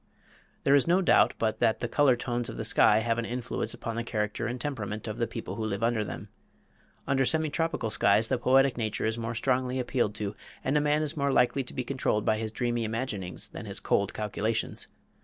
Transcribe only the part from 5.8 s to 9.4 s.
under them. Under semi tropical skies the poetic nature is more